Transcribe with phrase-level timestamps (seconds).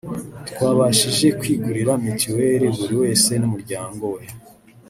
[0.49, 4.23] twabashije kwigurira mitiweli buri wese n’umuryango we